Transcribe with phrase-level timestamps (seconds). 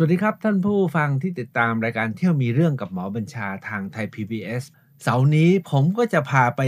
[0.00, 4.62] สวัสดีครับท่านผู้ฟังที่ติดตามรายการเที่ยวมีเรื่องกับหมอบัญชาทางไทย PBS
[5.02, 6.60] เสาร์นี้ผมก็จะพาไป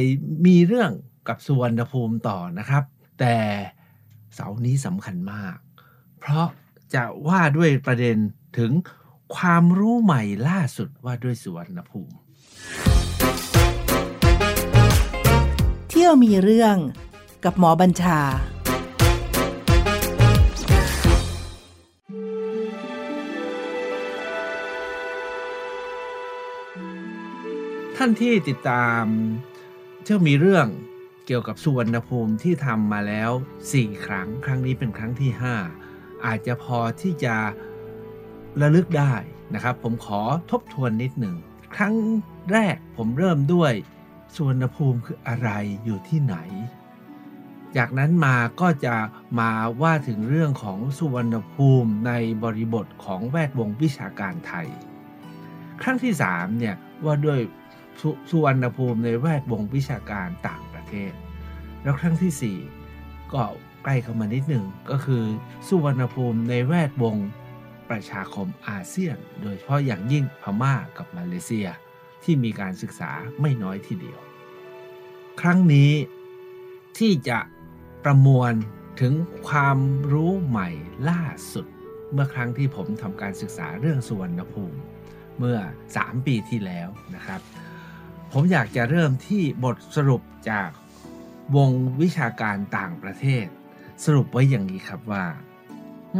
[0.46, 0.90] มีเรื่อง
[1.28, 2.84] กับสุวรรณภูมิต่อนะครับ
[3.20, 3.36] แต่
[4.34, 5.56] เสาร์นี้สำคัญมาก
[6.20, 6.46] เพราะ
[6.94, 8.16] จะว่าด้วยประเด็น
[8.58, 8.72] ถึง
[9.36, 12.16] ความรู้ใหม่ล่าสุดว่าด้วยสุวรรณภูมิ
[15.90, 16.76] เที่ยวมีเรื่อง
[17.44, 18.20] กับหมอบัญชา
[28.02, 29.04] ท่านที่ติดตาม
[30.04, 30.66] เที่ยวมีเรื่อง
[31.26, 33.30] เกี่ยวกับสุวรรณภูมิที่ทำมาแล้ว
[33.68, 35.30] 4 ครั้งครั้งนี้เป็นครั้งที่
[35.78, 37.36] 5 อาจจะพอที่จะ
[38.60, 39.14] ระลึกได้
[39.54, 41.36] นะครับ ผมขอทบทวนนิดหนึ่ง
[41.74, 41.94] ครั้ง
[42.52, 43.72] แรกผมเริ่มด้วย
[44.34, 45.50] สุวรรณภูมิคืออะไร
[45.84, 46.36] อยู่ที่ไหน
[47.76, 48.94] จากนั้นมาก็จะ
[49.40, 49.50] มา
[49.82, 54.68] ว่าถึงเรื่องของสุวรรณภูมิในบริบทของแวดวงวิชาการไทย
[55.82, 57.40] ครั้งที่3เนี่ยว่าด้วย
[58.00, 61.12] สสุวรรณภูมิในแวดวงวิชาการต่างประเทศ
[61.82, 62.56] แล้วครั้งที่
[62.94, 63.42] 4 ก็
[63.84, 65.24] ใกล้เข้ามานิดหนึ่งก็คือ
[65.68, 67.16] สุวรรณภูมิในแวดวง
[67.90, 71.66] ประชาคมอาเซียน โดยเฉพาะอย่างยิ่งพม่ากับมาเลเซีย
[72.24, 74.20] ที่มีการศึกษาไม่น้อยทีเดียว
[75.40, 75.92] ครั้งนี้
[76.98, 77.38] ที่จะ
[78.04, 78.52] ประมวล
[79.00, 79.12] ถึง
[79.48, 79.78] ความ
[80.12, 80.68] รู้ใหม่
[81.10, 81.66] ล่าสุด
[82.12, 84.78] เมื่อครั้งที่ผมทำการศึกษาเรื่องสุวรรณภูมิ
[85.38, 85.58] เมื่อ
[85.94, 87.40] 3 ปีที่แล้วนะครับ
[88.32, 90.70] ผมอยากจะเริ่มที่บทสรุปจาก
[91.56, 93.46] วงวิชาการต่างประเทศ
[94.04, 95.26] สรุปไว้อย่างนี้ครับว่า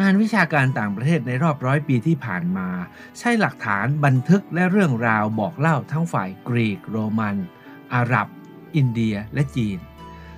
[0.00, 2.68] งานวิชาการต่างประเทศในรอบร้อยปีที่ผ่านมา
[3.18, 7.36] ใช้หลักฐานบันทึกและเรื่องราวบอกเล่าทั้งฝ่ายกรีก โรมัน
[7.94, 8.26] อาหรับ
[8.76, 9.78] อินเดียและจีน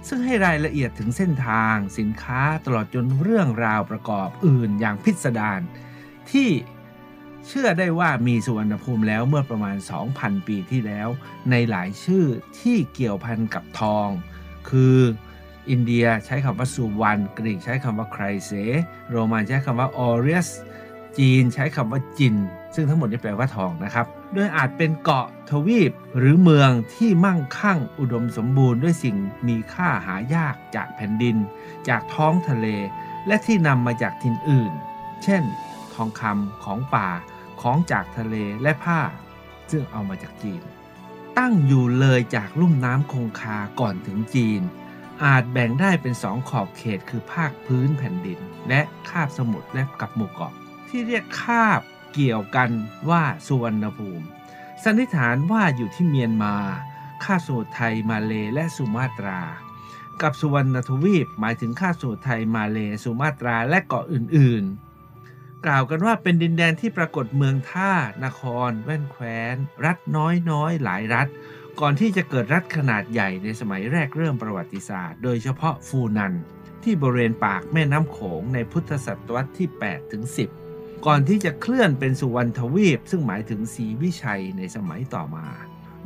[0.09, 5.61] ซึ่งให้รายละเอียดถึงเส้นทาง สินค้าตลอดจนเรื่องราวประกอบอื่นอย่างพิสดาร
[6.31, 6.49] ที่
[7.47, 9.77] เชื่อได้ว่ามีสุวรรณภูมิแล้วเมื่อประมาณ
[10.13, 11.09] 2,000 ปีที่แล้ว
[11.51, 12.25] ในหลายชื่อ
[12.61, 14.09] ที่เกี่ยวพันกับทอง
[14.69, 14.99] คือ
[15.71, 18.53] อินเดียใช้คำว่าสุวรรณกรีกใช้คำว่าไครเซ
[19.11, 20.49] โรมันใช้คำว่าออเรียส
[21.19, 22.37] จีนใช้คำว่าจิน
[22.75, 29.17] ซึ่งทั้งหมดนี้แปลว่าทองนะครับ โดยอาจเป็นเกาะทวีปหรือเมืองที่มั่งคั่งอุดมสมบูรณ์ด้วยสิ่ง
[29.49, 31.37] มีค่าหายากจากแผ่นดิน
[31.89, 32.67] จากท้องทะเล
[33.27, 34.73] และที่นำมาจากทินอื่น
[35.25, 35.43] เช่น
[35.95, 37.09] ทองคำของป่า
[37.63, 39.01] ของจากทะเลและผ้า
[39.71, 40.63] ซึ่งเอามาจากจีน
[41.39, 44.63] ตั้งอยู่เลยจากลุ่มน้ำคงคาก่อนถึงจีน
[45.25, 50.55] อาจแบ่งได้เป็นสองขอบเขตคือภาคพื้นแผ่นดิน และคาบสมุทรและกับหมู่เกาะ
[50.89, 51.81] ที่เรียกคาบ
[52.13, 52.71] เกี่ยวกัน
[53.11, 54.27] ว่าสุวรรณภูมิ
[54.85, 56.57] สันนิษฐานว่าอยู่ที่เมียนมา
[57.25, 59.41] คาบสมุทรไทยมาเลและสุมาตรา
[60.23, 64.92] กับสุวรรณทวีปหมายถึงคาบสมุทรไทยมาเลสุมาตราและเกาะอื่นๆ
[65.67, 67.93] กล่าวกันว่าเป็นดินแดนที่ปรากฏเมืองท่า
[68.25, 71.29] นคร แว่นแคว้น รัฐน้อยน้อยหลายรัฐ
[71.81, 76.35] ก่อนที่จะเกิดรัฐขนาดใหญ่ในสมัยแรกเริ่มประวัติศาสตร์ โดยเฉพาะฟูนัน
[76.85, 80.25] ที่บริเวณปากแม่น้ำโขงในพุทธศตวรรษที่ 8 ถึง
[80.65, 85.47] 10 ก่อนที่จะเคลื่อนเป็นสุวรรณทวีป ซึ่งหมายถึงศรีวิชัยในสมัยต่อมา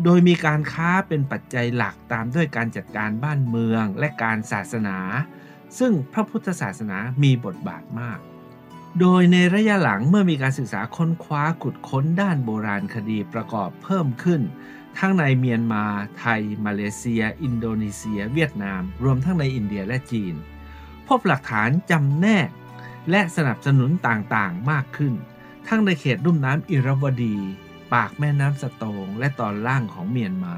[0.05, 4.99] โดยมีการค้าเป็นปัจจัยหลักตามด้วยการจัดการบ้านเมืองและการศาสนา
[5.78, 8.21] ซึ่งพระพุทธศาสนามีบทบาทมาก
[9.01, 14.41] โดยในระยะหลังเมื่อมีการศึกษาค้นคว้าขุดค้นด้านโบราณคดีประกอบเพิ่มขึ้น
[14.99, 15.84] ทั้งในเมียนมา
[16.19, 20.34] ไทย มาเลเซีย อินโดนีเซีย เวียดนาม รวมทั้งในอินเดียและจีน
[21.09, 22.51] พบหลักฐานจำแนก
[23.11, 25.15] และสนับสนุนต่างๆมากขึ้น
[25.69, 27.37] ทั้งในเขตลุ่มน้ำอิรวดี
[27.93, 30.57] ปากแม่น้ำสตงและตอนล่างของเมียนมา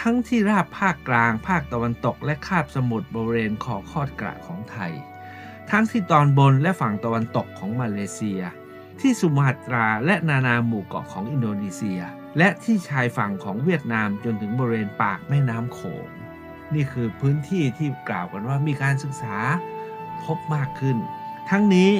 [0.00, 4.94] ทั้งที่ราบภาคกลาง ภาคตะวันตก และคาบสมุทรบริเวณขอคอดกระของไทย
[5.70, 8.42] ทั้งที่ตอนบนและฝั่งตะวันตกของมาเลเซีย
[9.00, 12.00] ที่สุมาตราและนานาหมู่เกาะของอินโดนีเซีย
[12.38, 16.06] และที่ชายฝั่งของเวียดนามจนถึงบริเวณปากแม่น้ำโขง
[16.74, 19.36] นี่คือพื้นที่ที่กล่าวกันว่ามีการศึกษา
[20.24, 20.96] พบมากขึ้น
[21.50, 21.90] ทั้งนี้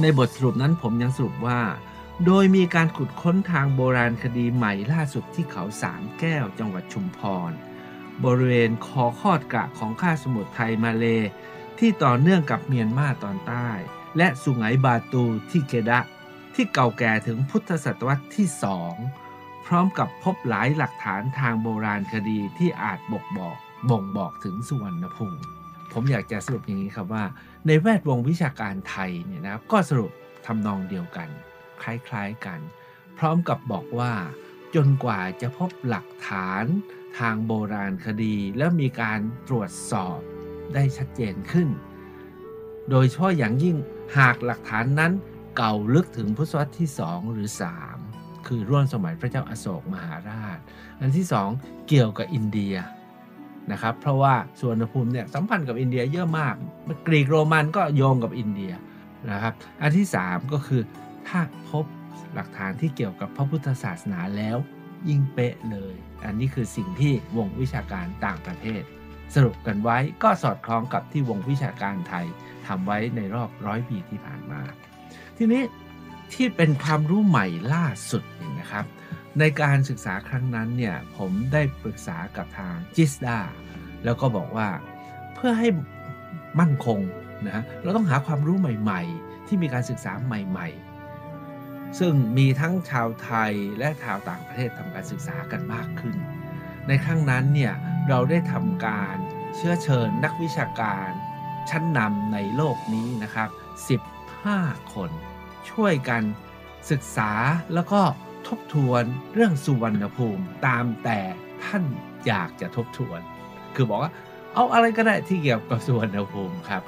[0.00, 1.60] ในบทสรุปนั้นผมยังสรุปว่า
[2.26, 7.18] โดยมีการขุดค้นทางโบราณคดีใหม่ล่าสุดที่เขาสามแก้วจังหวัดชุมพ
[7.50, 7.52] ร
[8.24, 11.06] บริเวณคอคอดกะของข้าสมุทรไทยมาเล
[11.78, 13.68] ที่ต่อเนื่องกับเมียนมาตอนใต้
[14.16, 16.00] และสุไหงบาตูที่เกดะ
[16.54, 18.94] ที่เก่าแก่ถึงพุทธศตวรรษที่สอง
[19.66, 23.56] พร้อมกับพบหลายหลักฐานทางโบราณคดีที่อาจบอกบอก
[23.90, 25.44] บ่งบอกถึงสุวรรณภูมิ
[25.92, 27.24] ผมอยากจะสรุปอย่างนี้ครับว่า
[27.66, 30.10] ในแวดวงวิชาการไทยเนี่ยนะครับก็สรุป
[30.46, 31.28] ทำนองเดียวกัน
[31.82, 32.60] คล้ายๆกัน
[33.18, 34.12] พร้อมกับบอกว่า
[34.74, 36.64] จนกว่าจะพบหลักฐาน
[37.18, 40.18] ทางโบราณคดี และมีการตรวจสอบ
[40.74, 41.68] ได้ชัดเจนขึ้น
[42.90, 43.76] โดยเฉพาะอย่างยิ่ง
[44.18, 45.12] หากหลักฐานนั้น
[45.56, 47.48] เก่าลึกถึงพุทธศตวรรษที่ 2 หรือ
[47.98, 50.58] 3 คือร่วมสมัยพระเจ้าอาโศกมหาราช
[51.00, 51.26] อันที่
[51.56, 52.74] 2 เกี่ยวกับอินเดีย
[53.72, 56.54] นะครับเพราะว่าสุวรรณภูมิเนี่ยสัมพันธ์กับอินเดียเยอะมาก
[57.06, 58.72] กรีกโรมันก็โยงกับอินเดีย
[59.30, 60.82] นะครับอันที่ 3 ก็คือ
[61.28, 61.40] ถ้า
[61.70, 61.84] พบ
[62.34, 64.56] หลักฐานที่เกี่ยวกับพระพุทธศาสนาแล้ว
[65.08, 68.82] ยิ่งเป๊ะเลย อันนี้คือสิ่งที่วงวิชาการต่างประเทศ
[69.34, 72.26] สรุปกันไว้ก็สอดคล้องกับที่วงวิชาการไทย
[72.66, 74.60] ทำไว้ในรอบร้อยปีที่ผ่านมา
[75.36, 75.62] ทีนี้
[76.32, 78.84] ที่เป็นความรู้ใหม่ล่าสุดเนี่ยนะครับ
[79.38, 83.38] ในการศึกษาครั้งนั้นเนี่ยผมได้ปรึกษากับทางจิสดา
[84.04, 84.68] แล้วก็บอกว่า
[85.34, 85.68] เพื่อให้
[86.60, 86.98] มั่นคง
[87.46, 90.68] นะเราต้องหาความรู้ใหม่ ๆ ที่มีการศึกษาใหม่
[91.34, 96.16] ๆ ซึ่งมีทั้งชาวไทยและชาวต่างประเทศทำการศึกษากันมากขึ้น
[96.88, 97.72] ในครั้งนั้นเนี่ย
[98.08, 99.16] เราได้ทำการ
[99.56, 101.10] เชื้อเชิญนักวิชาการ
[101.70, 103.48] ชั้นนำในโลกนี้นะครับ
[104.42, 105.10] 15 คน
[105.70, 106.22] ช่วยกัน
[106.90, 107.30] ศึกษา
[107.74, 108.00] แล้วก็
[108.48, 109.04] ทบทวน
[109.34, 111.20] เรื่องสุวรรณภูมิตามแต่
[111.64, 111.84] ท่าน
[112.26, 113.20] อยากจะทบทวน
[113.74, 114.12] คือบอกว่า
[114.54, 116.82] เอาอะไรก็ได้ที่เกี่ยวกับสุวรรณภูมิครับ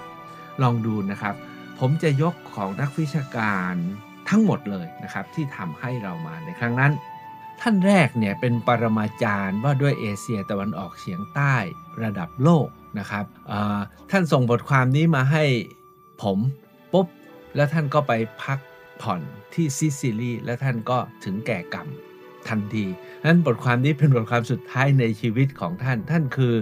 [0.62, 1.34] ลองดูนะครับ
[1.78, 3.74] ผมจะยกของนักวิชาการ
[4.28, 6.92] ทั้งหมดเลยนะครับที่ทำให้เรามาในครั้งนั้น
[7.60, 11.54] ท่านแรกเนี่ยเป็นปรมาจารย์ว่าด้วยเอเชียตะวันออกเฉียงใต้
[12.02, 12.68] ระดับโลก
[12.98, 13.24] นะครับ
[14.10, 15.44] ท่านส่งบทความนี้มาให้
[16.22, 16.38] ผม
[16.92, 17.06] ปุ๊บ
[17.56, 18.12] แล้วท่านก็ไป
[18.42, 18.58] พัก
[19.02, 19.20] ผ่อน
[19.54, 21.88] ที่ซิซิลีและท่านก็ถึงแก่กรรม
[22.48, 22.86] ทันที
[23.24, 26.54] นั้นบทความนี้เป็นบทความสุดท้ายในชีวิตของท่าน ท่านคือ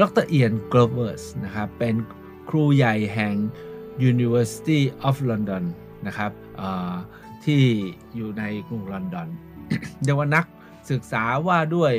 [0.00, 1.94] ดรเอียนกลเวอร์สนะครับ เป็น
[2.48, 3.34] ครูใหญ่แห่ง
[4.10, 5.64] University of London
[6.06, 6.32] นะครับ
[7.44, 7.62] ที่
[8.14, 9.28] อยู่ในกรุงลอนดอน
[10.04, 10.44] เยาวนัก
[10.90, 11.92] ศึกษาว่าด้วย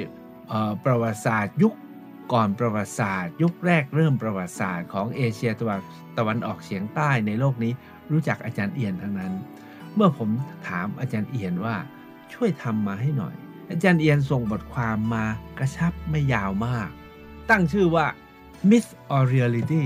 [0.85, 1.73] ประวัติศาสตร์ยุค
[2.33, 5.79] ก่อนประวัติศาสตร์ ยุคแรกเริ่มประวัติศาสตร์ของเอเชียตะวัน
[6.17, 7.73] ตะวันออกเฉียงใต้ในโลกนี้
[8.11, 9.33] รู้จักอาจารย์เอียนทั้งนั้น
[9.95, 10.29] เมื่อผม
[10.67, 11.75] ถามอาจารย์เอียนว่า
[12.33, 13.35] ช่วยทำมาให้หน่อย
[13.69, 15.25] อาจารย์เอียนส่งบทความมา
[15.57, 16.89] กระชับไม่ยาวมาก
[17.49, 18.05] ตั้งชื่อว่า
[18.69, 19.83] myth or reality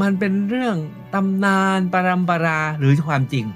[0.00, 0.76] มันเป็นเรื่อง
[1.14, 3.46] ตำนานปรำปราหรือความจริง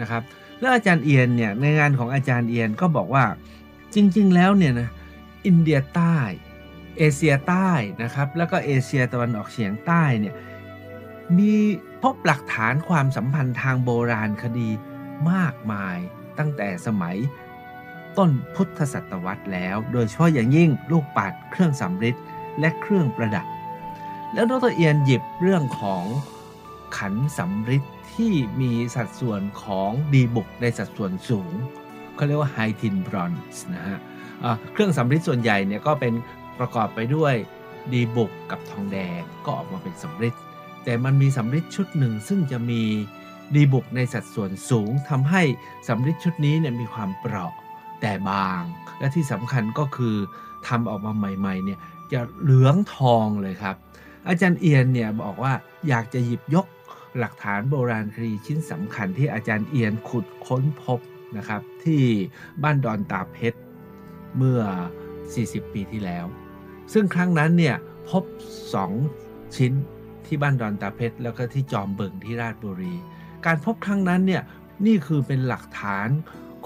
[0.00, 0.22] นะครับ
[0.62, 3.24] แล้วอาจารย์เอียนเนี่ยในงานของอาจารย์เอียนก็บอกว่า
[3.94, 4.88] จริง ๆ แล้วเนี่ยนะ
[5.46, 6.18] อินเดียใต้
[6.98, 7.70] เอเชียใต้
[8.02, 10.34] นะครับ แล้วก็เอเชียตะวันออกเฉียงใต้เนี่ย
[11.38, 11.54] มี
[12.02, 14.68] พบหลักฐานความสัมพันธ์ทางโบราณคดี
[15.30, 15.96] มากมาย
[16.38, 17.16] ตั้งแต่สมัย
[18.18, 22.16] ต้นพุทธศตวรรษแล้ว โดยเฉพาะอย่างยิ่งลูกปัดเครื่องสำริด
[22.60, 23.46] และเครื่องประดับ
[24.34, 26.04] แล้วดรเอียนหยิบเรื่องของ
[26.98, 27.82] ขันสำริด
[28.14, 31.52] ที่มีสัดส่วนของดีบุกในสัดส่วนสูง
[32.14, 33.98] เขาเรียกว่าไฮทินบรอนส์นะฮะ
[34.72, 36.12] เครื่องสำริดส่วนใหญ่เนี่ยก็เป็น
[36.58, 37.34] ประกอบไปด้วย
[37.92, 40.34] ดีบุกกับทองแดงก็ออกมาเป็นสำริด
[40.84, 42.82] แต่มันมีสำริดชุดหนึ่งซึ่งจะมี
[43.54, 45.42] ดีบุกในสัดส่วนสูงทำให้
[45.88, 47.52] สำริดชุดนี้เนี่ยมีความเปราะ
[48.00, 48.62] แต่บาง
[48.98, 50.16] และที่สำคัญก็คือ
[50.68, 51.78] ทำออกมาใหม่ๆเนี่ย
[52.12, 53.76] จะเหลืองทองเลยครับ
[54.28, 55.52] อาจารย์เอียนเนี่ยบอกว่า
[55.88, 56.66] อยากจะหยิบยก
[57.18, 61.00] หลักฐานโบราณคดีชิ้นสำคัญที่อาจารย์เอียนขุดค้นพบ
[61.36, 62.02] นะครับที่
[62.62, 63.58] บ้านดอนตาเพชร
[64.36, 64.60] เมื่อ
[65.18, 66.26] 40 ปีที่แล้ว
[66.92, 67.76] ซึ่งครั้งนั้นเนี่ย
[68.10, 68.24] พบ
[68.90, 69.72] 2 ชิ้น
[70.26, 72.94] ที่บ้านดอนตาเพชรแล้วก็ที่จอมเบึงที่ราชบุรี
[73.46, 74.42] การพบครั้งนั้นเนี่ย
[74.86, 76.08] นี่คือเป็นหลักฐาน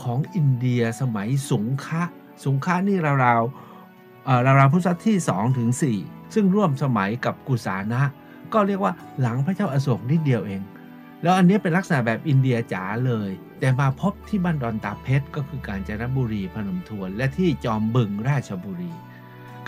[0.03, 2.03] ของอินเดียสมัยสุงคะ
[2.45, 5.71] สุงคะนี่ราวๆราวๆพุทธศตวรรษที่ 2 ถึง
[6.03, 8.03] 4 ซึ่งร่วมสมัยกับกุสานะ
[8.55, 10.63] ก็เรียกว่าหลังพระเจ้าอาโศกนิดเดียวเอง
[11.23, 18.93] แล้วอันนี้เป็นลักษณะแบบอินเดียจ๋าเลย แต่มาพบที่บ้านดอนตาเพชรก็คือกาญจนบุรีพนมทวน และที่จอมบึงราชบุรี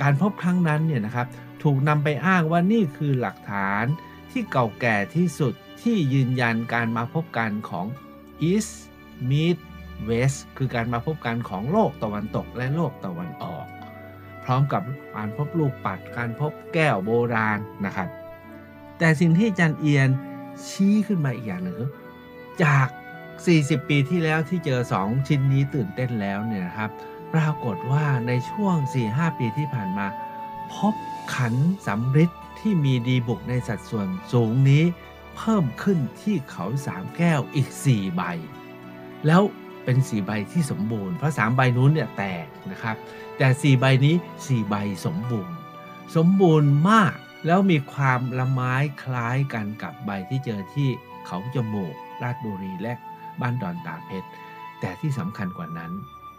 [0.00, 1.26] การพบครั้งนั้นเนี่ยนะครับ
[1.62, 3.84] ถูกนำไปอ้างว่านี่คือหลักฐาน
[4.30, 7.86] ที่เก่าแก่ที่สุดที่ยืนยันการมาพบกันของ
[8.50, 8.74] East
[9.30, 9.58] Meet
[10.08, 13.66] West คือการมาพบกันของโลกตะวันตกและโลกตะวันออก
[14.44, 14.82] พร้อมกับ
[15.14, 18.08] การพบลูกปัดการพบแก้วโบราณนะครับ
[18.98, 20.08] แต่สิ่งที่จันเอียน
[20.68, 21.80] ชี้ขึ้นมาอีกอย่างหนึ่ง
[22.62, 22.88] จาก
[23.38, 26.90] 40 ปีที่แล้วที่เจอ 2 ชิ้นนี้ตื่นเต้นแล้วเนี่ยนะครับ
[27.34, 28.76] ปรากฏว่าในช่วง
[29.08, 30.06] 4-5 ปีที่ผ่านมา
[30.74, 30.94] พบ
[31.34, 31.54] ขัน
[31.86, 34.84] สำริดที่มีดีบุกในสัดส่วนสูงนี้
[35.36, 38.22] เพิ่มขึ้นที่เขาสามแก้วอีก 4 ใบ
[39.26, 39.42] แล้ว
[39.84, 42.96] เป็น 4 ใบที่สมบูรณ์ เพราะ 3 ใบนู้นเนี่ยแตกนะครับ
[43.38, 44.74] แต่ 4 ใบนี้ 4 ใบ
[45.06, 45.54] สมบูรณ์
[46.16, 47.14] สมบูรณ์มาก
[47.48, 50.88] แล้วมีความละไม้คล้ายกันกับใบที่เจอที่
[51.26, 52.92] เขาจมูกราชบุรีและ
[53.40, 54.28] บ้านดอนตาเพชร
[54.80, 55.92] แต่ที่สำคัญกว่านั้น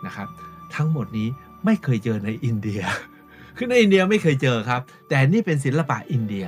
[0.05, 0.27] นะครับ
[0.75, 1.27] ทั้งหมดนี้
[1.65, 2.81] ไม่เคยเจอในอินเดีย
[3.57, 6.45] คือในอินเดียไม่เคยเจอครับ แต่นี่เป็นศิลปะอินเดีย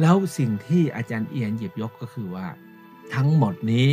[0.00, 2.46] แล้วสิ่งที่อาจารย์เอียนหยิบยกก็คือว่า
[3.14, 3.86] ทั้งหมดนี้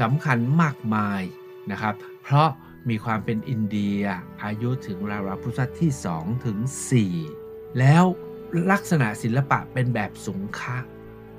[0.00, 1.22] สำคัญมากมาย
[1.70, 2.48] นะครับ เพราะ
[2.88, 4.00] มีความเป็นอินเดีย
[4.44, 6.58] อายุถึงราวๆพุทธศตวรรษที่ 2 ถึง
[7.18, 8.04] 4 แล้ว
[8.72, 10.78] ลักษณะศิลปะเป็นแบบสุงคะ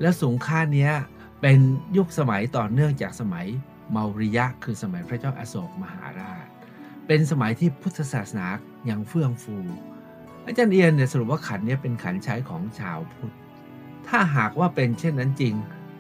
[0.02, 0.90] และสุงคะเนี้
[1.42, 1.60] เป็น
[1.98, 3.48] ยุคสมัยต่อเนื่องจากสมัย
[3.92, 6.46] เมาริยะ คือสมัยพระเจ้าอาโศกมหาราช
[7.08, 8.48] เป็นสมัยที่พุทธศาสนา
[8.90, 9.58] ยังเฟื่องฟู
[10.46, 13.34] อาจารย์เอียนเนี่ยสรุปว่าขันนี้เป็นขันใช้ของชาวพุทธ
[14.08, 15.56] ถ้าหากว่าเป็นเช่นนั้นจริง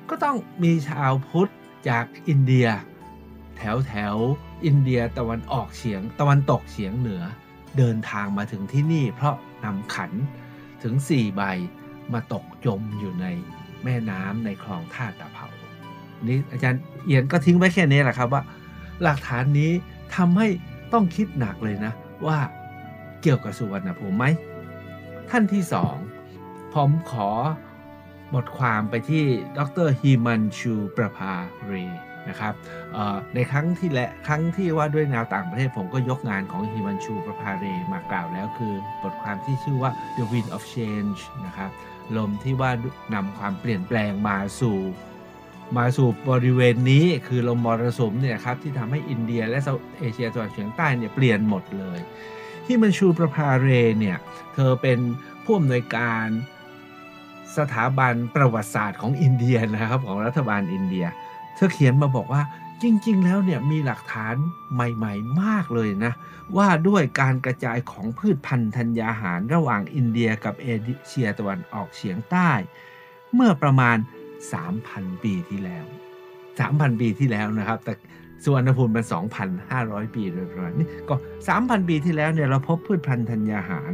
[0.10, 1.51] ก็ต้องมีชาวพุทธ
[1.89, 2.67] จากอินเดีย
[3.58, 4.15] แถวแถว
[4.65, 7.24] อินเดียตะวันออกเฉียง ตะวันตกเฉียงเหนือ
[7.77, 10.12] เดินทางมาถึงที่นี่เพราะนำขัน
[10.84, 11.42] ถึง4ใบ
[12.13, 13.25] มาตกจมอยู่ใน
[13.84, 15.48] แม่น้ำในคลองท่าตะเภา
[16.28, 18.44] นี่อาจารย์เอียนก็ทิ้งไว้แค่นี้แหละครับว่า
[19.04, 19.72] หลักฐานนี้
[20.16, 20.48] ทำให้
[20.94, 21.94] ต้องคิดหนักเลยนะ
[22.28, 22.40] ว่า
[23.22, 24.25] เกี่ยวกับสุวรรณภูมิไหม
[25.30, 25.96] ท่านที่สอง
[26.74, 27.30] ผมขอ
[28.34, 29.25] บทความไปที่
[29.58, 31.34] ดรฮิมันชูประภา
[31.66, 31.74] เร
[32.30, 32.53] นะครับ
[33.36, 41.72] ในครั้งที่และครั้งที่ว่าด้วยแนวต่างประเทศผมก็ยกงานของฮิมันชูประภาเรมากล่าวแล้วคือบทความที่ชื่อว่า The Wind of Change นะครับ
[42.18, 42.72] ลมที่ว่า
[43.13, 44.80] นำความเปลี่ยนแปลงมาสู่
[45.77, 49.60] มาสู่บริเวณนี้คือลมมรสุมเนี่ยครับที่ทำให้อินเดียและ
[50.00, 52.00] เอเชียตะวันออกเฉียงใต้เนี่ยเปลี่ยนหมดเลย
[52.68, 54.18] ฮิมันชูประภาเรเนี่ย
[54.53, 55.00] เธอเป็น
[55.44, 56.27] ผู้อำนวยการ
[57.58, 61.06] สถาบันประวัติศาสตร์ของอินเดียนะครับของรัฐบาลอินเดีย
[61.55, 62.41] เธอเขียนมาบอกว่า
[62.81, 64.36] จริง ๆ แล้วเนี่ยมีหลักฐาน
[64.74, 66.13] ใหม่ ๆ มากเลยนะ
[66.57, 70.67] ว่าด้วยการกระจายของพืชพันธุ์ธัญญาหารระหว่างอินเดียกับเอ
[71.07, 72.51] เชียตะวันออกเฉียงใต้
[73.33, 73.98] เมื่อประมาณ
[74.62, 75.86] 3,000 ปีที่แล้ว
[76.43, 77.93] 3,000 ปีที่แล้วนะครับ แต่
[78.43, 79.05] สุวรรณภูมิเป็น
[79.60, 81.15] 2,500 ปีโดยประมาณนี่ก็
[81.51, 83.91] 3,000 ปีที่แล้วเนี่ยเราพบพืชพันธุ์ธัญญาหาร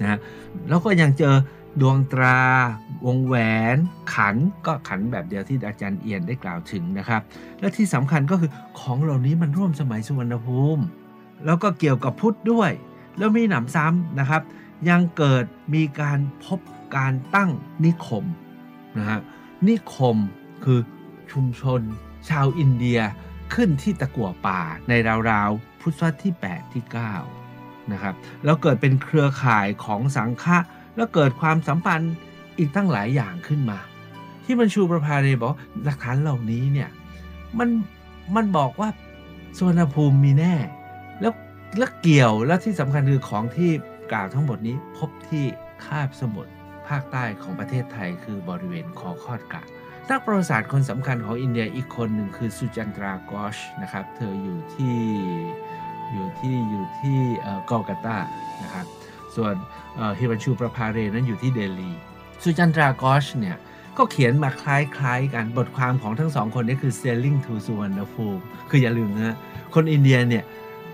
[0.00, 0.18] นะ
[0.68, 1.34] แล้วก็ยังเจอ
[1.80, 2.38] ดวงตรา
[3.04, 3.34] วงแหว
[3.74, 3.76] น
[4.14, 4.36] ขัน
[4.66, 7.20] ก็ขันแบบเดียวที่อาจารย์เอียนได้กล่าวถึงนะครับ
[7.60, 8.50] และที่สำคัญก็คือ
[8.80, 10.84] ของเหล่านี้มันร่วมสมัยสุวรรณภูมิ
[11.44, 12.70] แล้วก็เกี่ยวกับพุทธด้วย
[13.18, 14.42] แล้วมีหนำซ้ำนะครับ
[14.88, 16.60] ยังเกิดมีการพบ
[16.96, 17.50] การตั้ง
[17.84, 18.24] นิคม
[18.98, 19.20] นะฮะ
[19.68, 20.16] นิคม
[20.64, 20.80] คือ
[21.32, 21.80] ชุมชน
[22.28, 23.00] ชาวอินเดีย
[23.54, 24.92] ขึ้นที่ตะกั่วป่าใน
[25.30, 26.84] ราวๆพุทธศตวรรษที่ 8 ที่
[27.38, 30.58] 9 นะครับแล้วเกิดเป็นเครือข่ายของสังฆะ
[30.96, 32.14] แล้วเกิดความสัมพันธ์
[32.58, 33.78] อีกตั้งหลายอย่างขึ้นมา
[34.44, 35.52] ที่มันชูประภาเรบอก
[35.84, 36.88] หลักฐานเหล่านี้เนี่ย
[37.58, 37.68] มัน
[38.36, 38.88] มันบอกว่า
[39.58, 40.54] สวนภูมิมีแน่
[41.20, 41.32] แล้ว
[41.78, 43.70] แล้วเกี่ยวแล้วที่สำคัญคือของที่
[44.12, 45.44] กล่าวทั้งหมดนี้พบที่
[45.84, 46.52] คาบสมุทร
[46.88, 49.62] ภาคใต้ของประเทศไทยคือบริเวณคอคอดกะ
[50.10, 54.98] นักประวัติศาสตร์คนสำคัญของอินเดียอีกคนหนึ่งคือสุจันตรากอชนะครับ เธออยู่ที่
[56.12, 57.18] อยู่ที่อยู่ที่
[57.70, 58.18] กอลกาตา
[58.62, 58.86] นะครับ
[59.36, 59.54] ส่วน
[60.18, 61.90] ฮิบันชูประภาเรนั้นอยู่ที่เดลี
[62.42, 63.56] สุจันตรากอชเนี่ย
[63.96, 69.36] ก็เขียนมาคล้ายๆกันบทความของทั้งสองคนนี้คือ Sailing to สุวรรณภูมิคืออย่าลืมนะ
[69.74, 70.44] คนอินเดียเนี่ย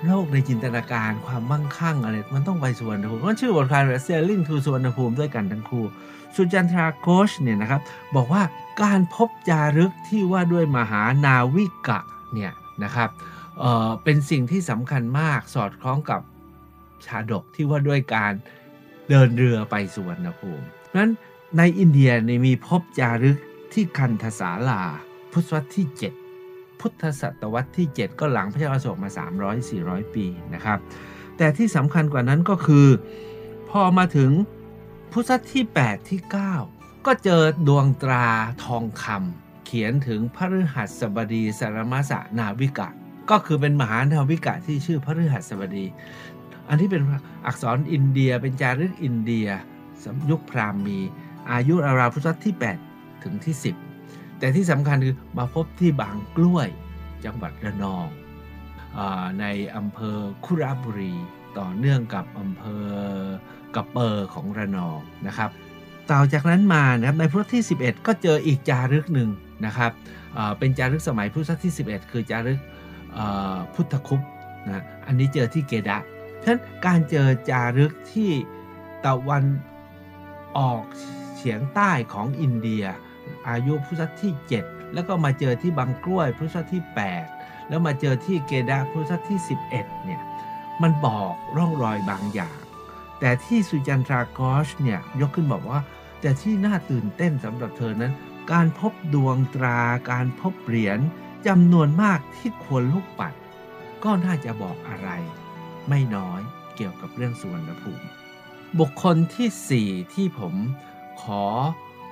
[0.06, 5.84] โลกในจินตนาการความมั่งคั่งอะไร มันต้องไปสุวรรณภูมิมันชื่อบทความว่า Sailing to สุวรรณภูมิด้วยกันทั้งคู่
[6.37, 7.80] สุจันทราโกชเนี่ยนะครับ
[8.16, 8.42] บอกว่า
[8.82, 12.00] การพบจารึกที่ว่าด้วยมหานาวิกะ
[12.34, 12.52] เนี่ย
[12.84, 13.11] นะครับ
[13.58, 16.20] เเป็นสิ่งที่สำคัญมากสอดคล้องกับ
[17.06, 18.32] ชาดกที่ว่าด้วยการ
[19.08, 20.64] เดินเรือไปสุวรรณภูมิ
[20.96, 21.11] นั้น
[21.59, 23.38] ในอินเดียเนี่ยมีพบจารึก
[23.73, 24.82] ที่คันธสาลา
[25.32, 25.87] พุทธศตวรรษที่
[26.35, 29.11] 7 พุทธศตวรรษที่ 7 ก็หลังพระเจ้าอโศกมา
[29.62, 30.78] 300-400 ปีนะครับ
[31.37, 32.87] แต่ที่สำคัญกว่านั้นก็คือ
[33.71, 34.30] พอมาถึง
[35.12, 36.21] พุทธศตวรรษที่ 8 ที่
[36.64, 38.26] 9 ก็เจอดวงตรา
[38.64, 42.88] ทองคำเขียนถึงพระฤหัสบดีสารมาสนาวิกะ
[43.30, 45.87] ก็คือเป็นมหานาวิกะที่ชื่อพระฤหัสบดี
[46.68, 47.02] อันที่เป็น
[47.47, 49.49] อักษรอินเดียเป็นจารึกอินเดีย
[50.30, 50.99] ยุคพราหมณ์มี
[51.50, 52.54] อายุราวๆพุทธศตวรรษที่
[52.88, 53.54] 8 ถึงที่
[53.94, 56.68] 10 แต่ที่สำคัญคือมาพบที่บางกล้วย
[57.25, 58.06] จังหวัดระนอง
[58.99, 59.00] อ
[59.40, 59.44] ใน
[59.76, 61.14] อำเภอคุระบุรี
[61.58, 62.87] ต่อเนื่องกับอำเภอ
[63.75, 65.50] กระเปอร์ของระนองนะครับ
[66.11, 69.30] ต่อจากนั้นมานะครับในพุทธที่ 11 ก็เจออีกจารึกหนึ่ง
[69.66, 69.90] นะครับ
[70.58, 72.61] เป็นจารึกสมัยพุทธที่ 11 คือจารึก
[73.75, 74.20] พุทธคุป
[74.66, 75.99] นะอันนี้เจอที่เกดะ
[76.42, 78.30] ฉะนั้นการเจอจารึกที่
[79.04, 79.44] ตะวัน
[80.58, 80.84] ออก
[81.44, 82.84] เฉียงใต้ของอินเดีย
[83.49, 84.32] อายุพุทธที่
[84.64, 86.82] 7 แล้วก็มาเจอที่บางกล้วยพุทธที่
[87.26, 89.38] 8 แล้วมาเจอที่เกดะพุทธที่
[89.70, 90.22] 11 เนี่ย
[90.82, 92.58] มันบอกร่องรอยบางอย่าง
[93.20, 95.80] แต่ที่สุจันทรากอชเนี่ยยกขึ้นบอกว่า
[96.20, 98.12] แต่ที่น่าตื่นเต้นสำหรับเธอนั้น
[98.52, 99.80] การพบดวงตรา
[100.11, 100.99] การพบเหรียญ
[101.46, 103.34] จำนวนมากที่ควรลูกปัด
[104.04, 105.08] ก็น่าจะบอกอะไร
[105.88, 106.40] ไม่น้อย
[106.76, 108.06] เกี่ยวกับเรื่องสุวรรณภูมิ
[108.78, 110.54] บุคคลที่ 4 ที่ผม
[111.23, 111.45] ขอ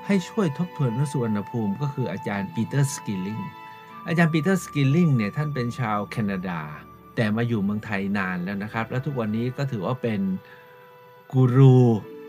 [0.07, 3.39] ให้ช่วยทบทวนเรื่องสุวรรณภูมิก็คืออาจารย์ปีเตอร์สกิลลิง
[4.09, 6.61] อาจารย์ปีเตอร์สกิลลิงเนี่ยท่านเป็นชาวแคนาดา
[7.17, 10.21] แต่มาอยู่เมืองไทยนานแล้วนะครับ แล้วทุกวันนี้ก็ถือว่าเป็น
[11.33, 11.79] กูรู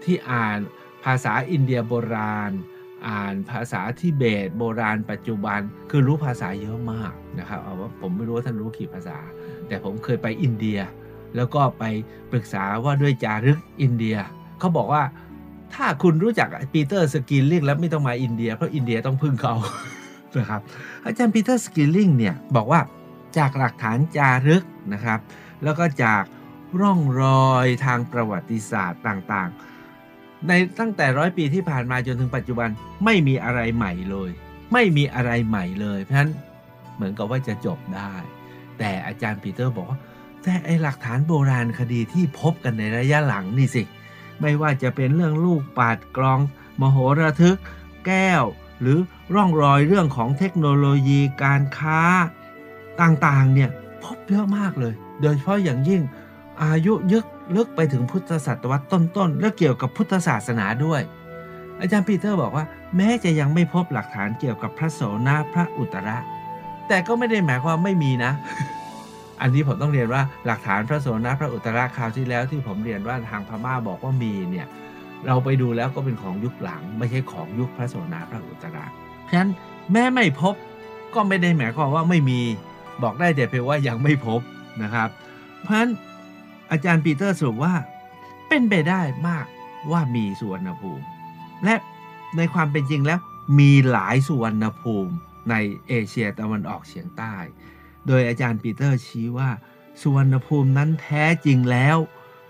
[0.03, 0.59] ที่อ่าน
[1.03, 2.51] ภาษาอินเดียโบราณ
[3.07, 5.59] อ่านภาษาทิเบต โบราณ ปัจจุบัน
[5.89, 9.17] คือรู้ภาษาเยอะมากนะครับเอาว่าผมไม่รู้ว่าท่านรู้กี่ภาษา
[9.67, 10.79] แต่ผมเคยไปอินเดีย
[11.35, 11.83] แล้วก็ไป
[12.31, 14.17] ปรึกษาว่าด้วยจารึกอินเดีย
[14.59, 15.03] เขาบอกว่า
[15.75, 19.55] ถ้าคุณรู้จักปีเตอร์สกิลลิงแล้วไม่ต้องมาอินเดีย เพราะอินเดียต้องพึ่งเขา
[20.37, 20.61] นะครับ
[21.05, 22.81] อาจารย์ปีเตอร์สกิลลิงเนี่ยบอกว่า
[23.37, 24.63] จากหลักฐานจารึก
[24.93, 25.19] นะครับ
[25.63, 26.23] แล้วก็จาก
[26.81, 32.69] ร่องรอยทางประวัติศาสตร์ต่างๆ ในตั้งแต่ร้อยปีที่ผ่านมาจนถึงปัจจุบัน
[33.05, 34.29] ไม่มีอะไรใหม่เลย
[34.73, 36.31] ไม่มีอะไรใหม่เลย เพราะฉะนั้น
[36.95, 38.13] เหมือนกับว่าจะจบได้
[38.79, 39.99] แต่อาจารย์ปีเตอร์บอกว่า
[40.43, 43.83] แต่ไอหลักฐานโบราณคดีที่พบกันในระยะหลังนี่สิ
[44.41, 46.39] ไม่ว่าจะเป็นเรื่องลูกปัดกลอง
[46.81, 47.57] มโหระทึก
[48.05, 48.43] แก้ว
[48.81, 48.97] หรือ
[49.33, 52.01] ร่องรอยเรื่องของเทคโนโลยีการค้า
[53.01, 53.69] ต่างๆเนี่ย
[54.03, 56.01] พบเยอะมากเลย โดยเฉพาะอย่างยิ่ง
[56.63, 61.01] อายุยึกลึกไปถึงพุทธศตวรรษต้นๆ และเกี่ยวกับพุทธศาสนาด้วย
[61.79, 66.17] อาจารย์ปีเตอร์บอกว่า แม้จะยังไม่พบหลักฐานเกี่ยวกับพระโสนะพระอุตระ
[66.87, 68.31] แต่ก็ไม่ได้หมายความไม่มีนะ
[69.41, 74.67] อันนี้ผมต้องเรียนว่าหลักฐานพระโสนพระอุตระคราวที่แล้วที่ผมเรียนว่าทางพม่าบอกว่ามีเนี่ย
[75.27, 78.85] เราไปดูแล้วก็เป็นของยุคหลัง ไม่ใช่ของยุคพระโสนพระอุตระ
[79.25, 79.49] เพราะฉะนั้น
[79.91, 80.55] แม้ไม่พบ
[81.13, 82.41] ก็ไม่ได้หมายความว่าไม่มี
[83.03, 84.41] บอกได้แต่เพียงว่ายังไม่พบ
[84.83, 85.09] นะครับ
[85.63, 85.89] เพราะฉะนั้น
[86.71, 87.73] อาจารย์ปีเตอร์สรุปว่า
[88.47, 89.45] เป็นไปได้มาก
[89.91, 91.03] ว่ามีสุวรรณภูมิ
[91.65, 91.75] และ
[92.37, 93.19] ในความเป็นจริงแล้ว
[93.59, 95.13] มีหลายสุวรรณภูมิ
[95.49, 95.55] ใน
[95.87, 97.35] เอเชียตะวันออกเฉียงใต้
[98.07, 99.49] โดยอาจารย์ปีเตอร์ชี้ว่า
[100.01, 101.97] สุวรรณภูมินั้นแท้จริงแล้ว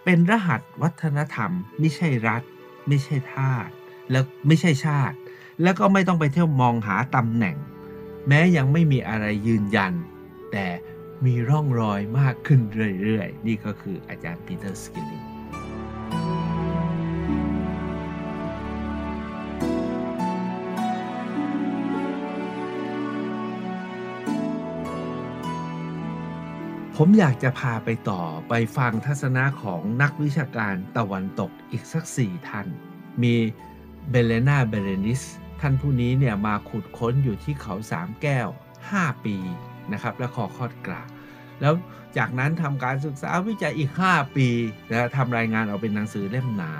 [0.03, 2.43] เป็นรหัสวัฒนธรรม ไม่ใช่รัฐ
[2.87, 3.69] ไม่ใช่ทาส
[4.11, 5.15] และไม่ใช่ชาติ
[5.61, 7.55] แล้วก็ไม่ต้องไปเที่ยวมองหาตำแหน่ง
[8.27, 9.93] แม้ยังไม่มีอะไรยืนยัน
[10.51, 10.67] แต่
[11.25, 12.59] มีร่องรอยมากขึ้น
[13.03, 15.20] เรื่อยๆ นี่ก็คืออาจารย์ปีเตอร์สกิลลิง
[27.03, 32.67] ผมอยากจะพาไปต่อไปฟังทัศนะของนักวิชาการตะวันตกอีกสักสี่ท่าน
[33.23, 33.35] มี
[34.09, 35.21] เบเลนาเบเรนิส
[35.61, 38.47] ท่านผู้นี้เนี่ยมาขุดค้นอยู่ที่เขาสามแก้ว
[38.85, 39.37] 5 ปี
[39.93, 41.03] นะครับ และคอคอดกรา
[41.61, 41.73] แล้ว
[42.17, 44.47] จากนั้นทำการศึกษาวิจัยอีก 5 ปี
[44.91, 46.73] แล้วทำรายงานออกเป็นหนังสือเล่มหนา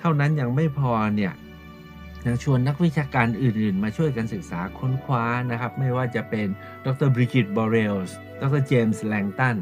[0.00, 1.32] เท่านั้นยังไม่พอเนี่ย
[2.24, 6.46] ยังชวนนักวิชาการอื่น ๆ มาช่วยกันศึกษาค้นคว้านะครับ ไม่ว่าจะเป็น
[6.84, 9.56] ดรบริกิตบอเรลส์ดรเจมส์แลงตัน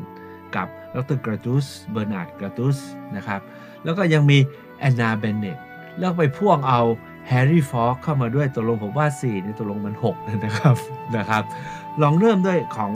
[0.57, 2.79] กับดรกราตุสเบอร์นาร์ดกราตุส
[3.17, 3.41] นะครับ
[3.85, 4.39] แล้วก็ยังมี
[4.79, 5.59] แอนนาเบนเนต
[5.99, 6.81] แล้วไปพ่วงเอา
[7.29, 10.77] แฮร์รี่ฟอกเข้ามาด้วยตกลงผมว่า4นี่ตกลงมัน6นะครับ
[11.17, 11.43] นะครับ
[12.03, 12.91] ลองเริ่มด้วยของ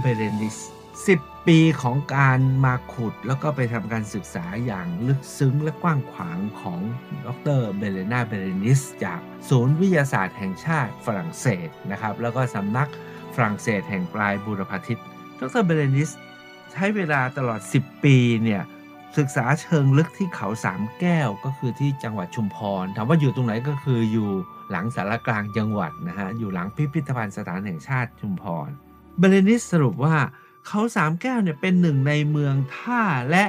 [0.00, 0.56] เบเรนิส
[0.96, 6.80] 10 ปีของการมาขุดแล้วก็ไปทำการศึกษาอย่างลึกซึ้งและกว้างขวางของ
[7.26, 12.88] ดรเบเลนาเบเรนิส จากศูนย์วิทยาศาสตร์แห่งชาติฝรั่งเศสนะครับ แล้วก็สำนัก
[13.34, 15.00] ฝรั่งเศสแห่งปลายบูรพาทิต
[15.40, 16.10] ดรเบเรนิส
[16.72, 18.62] ใช้เวลาตลอด 10 ปีเนี่ย
[19.18, 24.30] ศึกษาเชิงลึกที่เขาสามแก้วก็คือที่จังหวัดชุมพรถามว่าอยู่ตรงไหนก็คืออยู่
[24.70, 28.68] หลังสารกลางจังหวัดนะฮะอยู่หลังพิพิธภัณฑ์สถานแห่งชาติชุมพร
[29.18, 30.16] เบเลนิสสรุปว่า
[30.66, 33.44] เขาสามแก้วเนี่ยเป็นหนึ่งในเมืองท่าและ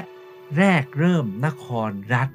[0.58, 2.30] แรกเริ่มนครรัฐ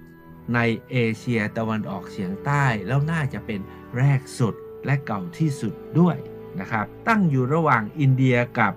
[0.54, 0.60] ใน
[0.90, 3.60] เอเชียตะวันออกเฉียงใต้แล้วน่าจะเป็น
[3.96, 4.54] แรกสุด
[4.86, 6.16] และเก่าที่สุดด้วย
[6.60, 8.74] นะครับ ตั้งอยู่ระหว่างอินเดียกับ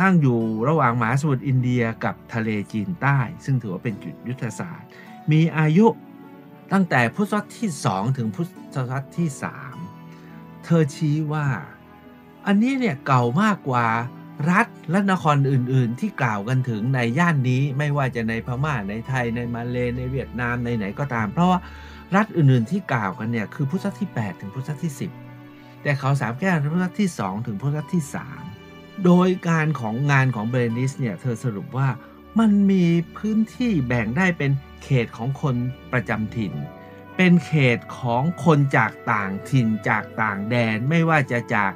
[0.00, 4.88] ตั้งอยู่ระหว่างมหาสมุทรอินเดียกับทะเลจีนใต้ ซึ่งถือว่าเป็นจุดยุทธศาสตร์
[5.30, 5.86] มีอายุ
[6.72, 9.28] ตั้งแต่พุทธศตวรรษที่ 2 ถึงพุทธศตวรรษที่
[9.96, 11.46] 3 เธอชี้ว่า
[12.46, 13.86] อันนี้เนี่ยเก่ามากกว่า
[14.50, 21.58] รัฐและนครอื่น ๆ ที่กล่าวกันถึงในย่านนี้ไม่ว่าจะในพม่าในไทยในมาเลในเวียดนามในไหนก็ตาม เพราะว่า
[22.16, 24.92] รัฐอื่น ๆ ที่กล่าวกันเนี่ยคือพุทธศตวรรษที่ 8 ถึงพุทธศตวรรษที่
[25.38, 28.02] 10 แต่เขาสามแก้วพุทธศตวรรษที่ 2 ถึงพุทธศตวรรษที่
[28.54, 31.88] 3 โดยการของงานของเบรนิสเนี่ยเธอสรุปว่า
[32.38, 32.84] มันมี
[33.16, 34.50] พื้นที่แบ่งได้เป็น
[34.84, 35.56] เขตของคน
[35.92, 36.52] ประจำถิ่น
[37.16, 41.72] เป็นเขตของคนจากต่างถิ่นจากต่างแดนไม่ว่าจะจาก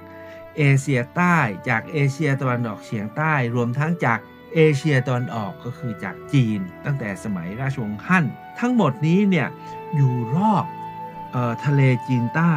[0.58, 4.18] เอเชียใต้จากเอเชียตะวันออกเฉียงใต้ รวมทั้งจาก
[4.54, 8.24] เอเชียตะวันออกก็คือจากจีน ตั้งแต่สมัยราชวงศ์ฮั่น
[8.60, 9.48] ทั้งหมดนี้เนี่ย
[9.94, 10.64] อยู่รอบ
[11.34, 12.54] ออทะเลจีนใต้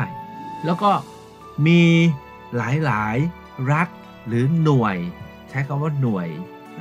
[0.66, 0.92] แล้วก็
[1.68, 1.84] มี
[2.56, 3.88] หลายๆรัฐ
[4.28, 4.98] หรือหน่วย
[5.50, 6.28] ใช้คำว่าหน่วย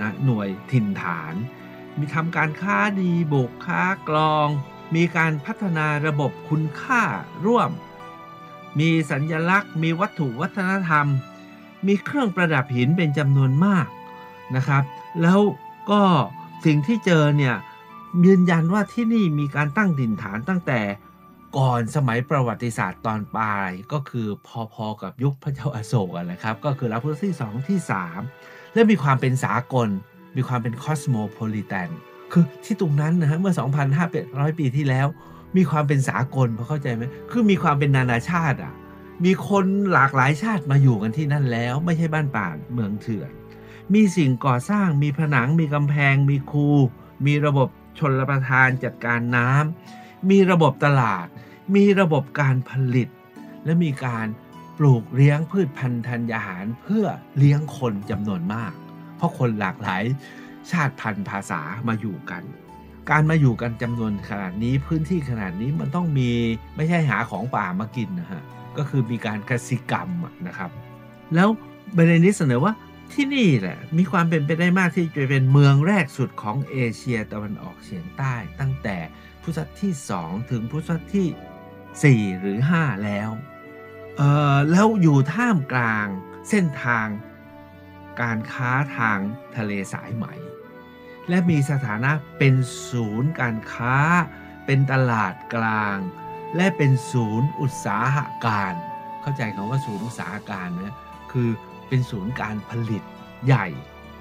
[0.01, 1.35] นะหน่วยถิ่นฐาน
[1.99, 4.49] มีทำการค้าดีบุกค้ากลอง
[4.95, 7.03] มีการพัฒนาระบบคุณค่า
[7.47, 7.71] ร่วม
[8.79, 11.07] มีสัญญลักษณ์ มีวัตถุวัฒนธรรม
[11.87, 13.87] มีเครื่องประดับหินเป็นจำนวนมาก
[14.57, 14.83] นะครับ
[15.23, 15.41] แล้ว
[15.91, 16.03] ก็
[16.65, 17.55] สิ่งที่เจอเนี่ย
[18.27, 20.81] ยืนยันว่าที่นี่มีการตั้งถิ่นฐานตั้งแต่
[21.57, 24.27] ก่อนสมัยประวัติศาสตร์ตอนปลายก็คือ
[24.75, 27.79] พอๆกับยุคพระเจ้าอาโศกนะครับ ก็คือรัชพุทธที่2ที่
[28.27, 29.89] 3และมีความเป็นสากล
[30.37, 31.91] มีความเป็นคอสโมโพลิแตน
[32.33, 33.55] คือที่ตรงนั้นนะฮะเมื่อ
[34.07, 35.07] 2,500 ปีที่แล้ว
[35.57, 38.75] มีความเป็นสากลพอเข้าใจไหมคือมีความเป็นนานาชาติอะ
[39.25, 43.31] มีคนหลากหลายชาติมาอยู่กันที่นั่นแล้ว ไม่ใช่บ้านป่าเมืองเถื่อน
[43.95, 46.69] มีสิ่งก่อสร้าง มีผนัง มีกำแพง มีคู
[47.27, 51.27] มีระบบชนรประทานจัดการน้ำ มีระบบตลาด
[51.75, 53.09] มีระบบการผลิต
[53.65, 54.27] และมีการ
[54.79, 57.07] ปลูกเลี้ยงพืชพันธุ์ธัญญาหารเพื่อ
[57.39, 58.73] เลี้ยงคนจำนวนมาก
[59.17, 60.03] เพราะคนหลากหลาย
[60.71, 62.43] ชาติพันธุ์ภาษามาอยู่กัน
[63.11, 66.31] การมาอยู่กันจำนวนขนาดนี้พื้นที่ขนาดนี้มันต้องมี
[66.77, 68.43] ไม่ใช่หาของป่ามากินนะฮะ
[68.79, 70.09] ก็คือมีการกสิกรรม
[70.47, 70.71] นะครับ
[71.35, 71.49] แล้ว
[71.95, 72.73] เบเรนิสเสนอว่า
[73.13, 78.97] ที่นี่แหละมีความเป็นไปได้มากที่จะเป็นเมืองแรกสุดของเอเชียตะวันออกเฉียงใต้ ตั้งแต่
[79.43, 83.31] พุทธศตวรรษที่ 2 ถึงพุทธศตวรรษที่ 4 หรือ 5 แล้ว
[84.17, 84.23] เอ
[84.55, 86.07] อแล้วอยู่ท่ามกลาง
[86.49, 87.07] เส้นทาง
[88.21, 89.19] การค้าทาง
[89.57, 90.27] ทะเลสายไหม
[91.33, 92.55] และมีสถานะเป็น
[92.91, 93.97] ศูนย์การค้า
[94.67, 95.99] เป็นตลาดกลาง
[96.57, 98.75] และเป็นศูนย์อุตสาหการ
[99.23, 100.95] เข้าใจคำว่าศูนย์อุตสาหการนะ
[101.33, 101.51] คือ
[101.89, 103.03] เป็นศูนย์การผลิต
[103.47, 103.67] ใหญ่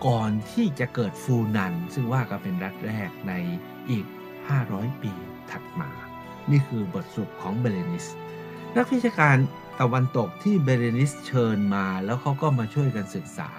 [0.05, 3.33] ก่อนที่จะเกิดฟูนัน ซึ่งว่าก็เป็นรัฐแรกใน
[3.89, 4.05] อีก
[4.53, 5.13] 500 ปี
[5.51, 5.89] ถัดมา
[6.51, 8.05] นี่คือบทสรุปของเบเรนิส
[8.77, 9.37] นักวิชาการ
[9.79, 13.49] ตะวันตกที่เบเรนิสเชิญมา แล้วเขาก็มาช่วยกันศึกษา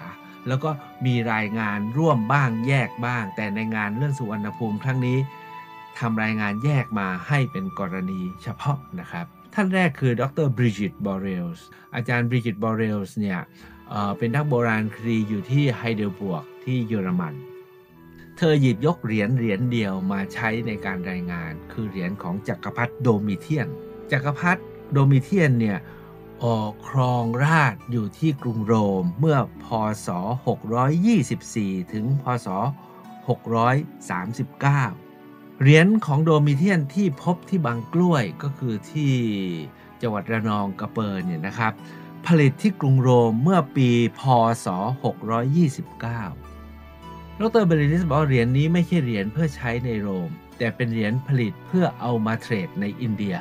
[0.47, 0.69] แล้วก็
[1.05, 5.17] มีรายงานร่วมบ้างแยกบ้าง แต่ในงานเรื่องสุวรรณภูมิครั้งนี้
[5.99, 13.39] ทำรายงานแยกมาให้เป็นกรณีเฉพาะนะครับ ท่านแรกคือดรบริจิตบอเรลส์อาจารย์บริจิตบอเรลส์เนี่ย
[13.89, 17.33] เป็นนักโบราณคดีอยู่ที่ไฮเดลเบิร์กที่เยอรมัน
[18.37, 23.67] เธอหยิบยกเหรียญเหรียญเดียวมาใช้ในการรายงาน คือเหรียญของจักรพรรดิโดมิเทียน
[24.11, 24.61] จักรพรรดิ
[24.93, 25.77] โดมิเทียนเนี่ย
[26.87, 29.65] ครองราชย์อยู่ที่กรุงโรมเมื่อพ
[30.05, 30.07] ศ
[31.21, 32.47] 624 ถึงพศ
[33.27, 39.13] 639 เหรียญของโดมิเทียนที่พบที่บางกล้วยก็คือที่
[40.01, 41.73] จังหวัดระนองกะเปอร์เนี่ยนะครับ
[42.27, 44.21] ผลิตที่กรุงโรมเมื่อปีพ
[44.65, 44.67] ศ
[45.83, 53.35] 629 ดรเบรินิสบอกเหรียญนี้ไม่ใช่เหรียญเพื่อใช้ในโรม แต่เป็นเหรียญผลิตเพื่อเอามาเทรดในอินเดีย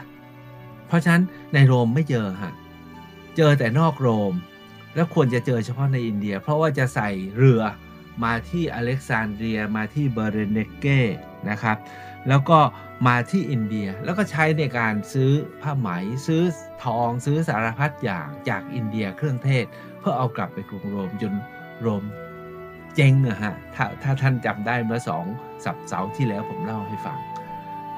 [0.86, 2.52] เพราะฉะนั้นในโรมไม่เจอฮะ
[3.36, 4.34] เจอแต่นอกโรม
[4.94, 7.62] และควรจะเจอเฉพาะในอินเดีย เพราะว่าจะใส่เรือ
[8.24, 11.00] มาที่อเล็กซานเดรียมาที่เบเรเนเก้
[11.50, 11.76] นะครับ
[12.28, 12.58] แล้วก็
[13.06, 15.88] มาที่อินเดียแล้วก็ใช้ในการซื้อผ้าไหม
[16.26, 16.42] ซื้อ
[16.84, 19.64] ทองซื้อสารพัดอย่างจากอินเดียเครื่องเทศ
[19.98, 21.34] เพื่อเอากลับไปกรุงโรมจน
[21.80, 22.04] โรม
[22.94, 25.24] เจ๊งอะฮะถ้าถ้าท่านจำได้เมื่อสอง
[25.64, 27.18] สัปเสาร์ที่แล้วผมเล่าให้ฟัง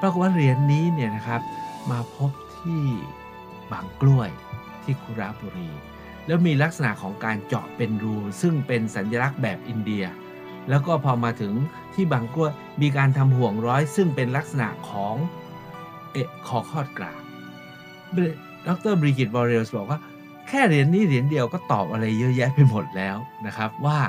[0.01, 1.41] ปรากฏว่าเหรียญนี้เนี่ยนะครับ
[1.91, 2.83] มาพบที่
[3.71, 4.29] บางกล้วย
[4.85, 5.69] ที่คุระบุรี
[6.27, 10.05] แล้วมีลักษณะของการเจาะเป็นรู ซึ่งเป็นสัญลักษณ์แบบอินเดีย
[10.69, 11.53] แล้วก็พอมาถึง
[11.93, 15.15] ที่บางกล้วยมีการทำห่วงร้อย ซึ่งเป็นลักษณะของ
[16.13, 17.21] เอะคอคอดกระ
[18.67, 19.99] ดรบริกิตบอเรลส์บอกว่า
[20.47, 23.17] แค่เหรียญนี้เหรียญเดียวก็ตอบอะไรเยอะแยะไปหมดแล้ว
[23.47, 23.99] นะครับ ว่า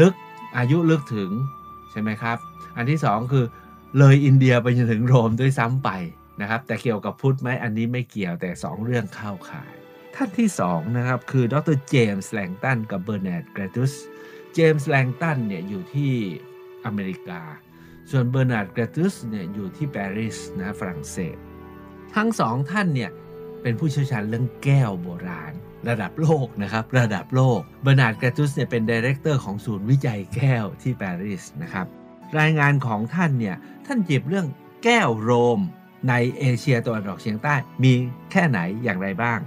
[0.00, 0.14] ลึก
[0.56, 1.30] อายุลึกถึง
[1.90, 2.36] ใช่ไหมครับ
[2.76, 3.44] อันที่สองคือ
[3.98, 5.90] เลยอินเดียไปจนถึงโรมด้วยซ้ำไป
[6.40, 9.74] นะครับ แต่เกี่ยวกับพุทธไหมอันนี้ไม่เกี่ยวแต่สองเรื่องเข้าข่าย
[10.14, 13.92] ท่านที่สองนะครับคือดรเจมส์แลงตันกับเบอร์นาร์ดแกรตุส
[14.54, 16.12] เจมส์แลงตันเนี่ยอยู่ที่
[16.86, 17.40] อเมริกา
[18.10, 21.36] ส่วนเบอร์นาร์ดแกรตุสเนี่ยอยู่ที่ปารีสนะฝรั่งเศส
[22.16, 23.10] ทั้งสองท่านเนี่ย
[23.62, 25.52] เป็นผู้เชี่ยวชาญเรื่องแก้วโบราณ
[25.88, 31.86] ระดับโลกนะครับระดับโลกเบอร์นาร์ดแกรตุสเนี่ยเป็น director ของศูนย์วิจัยแก้วที่ปารีสนะครับ
[32.38, 34.46] รายงานของท่านเนี่ยท่านหยิบเรื่อง
[34.84, 35.60] แก้วโรม
[36.08, 37.92] ในเอเชียตะวันออกเฉียงใต้มี
[38.30, 39.38] แค่ไหนอย่างไรบ้าง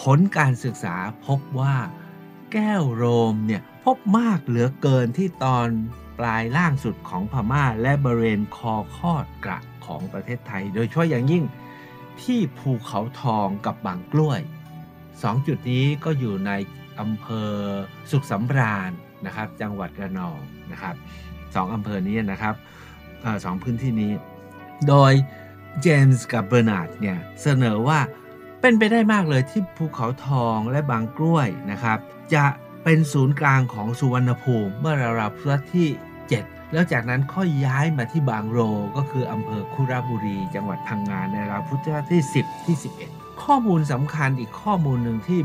[0.00, 1.76] ผลการศึกษาพบว่า
[2.52, 5.68] แก้วโรมเนี่ยพบมากเหลือเกินที่ตอน
[6.18, 11.44] ปลายล่างสุดของพม่าและบริเวณคอคอดกระของประเทศไทย โดยเฉพาะอย่างยิ่ง
[12.22, 14.40] ที่ภูเขาทองกับบางกล้วย
[15.22, 16.50] สองจุดนี้ก็อยู่ใน
[17.00, 17.52] อำเภอ
[18.10, 18.90] สุขสำราญ
[19.26, 20.38] นะครับ จังหวัดระนอง
[20.72, 20.94] นะครับ
[21.54, 22.54] สองอำเภอนี้นะครับ
[23.44, 24.12] สองพื้นที่นี้
[24.88, 25.12] โดย
[25.82, 27.98] เจมส์กับเบอร์นาร์ดเนี่ยเสนอว่า
[28.68, 31.98] เป็นไปได้มากเลยที่ภูเขาทองและบางกล้วยนะครับ
[32.34, 32.44] จะ
[32.84, 35.88] เป็นศูนย์กลางของสุวรรณภูมิเมื่อราวๆพุทธที่
[36.30, 38.58] 7 แล้วจากนั้นค่อยย้ายมาที่บางโร
[38.96, 42.76] ก็คืออำเภอคุระบุรี จังหวัดพังงานในราวพุทธที่ 10 ที่
[43.08, 45.40] 11 ข้อมูลสำคัญอีกข้อมูลหนึ่งที่